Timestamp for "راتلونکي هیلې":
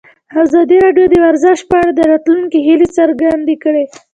2.11-2.87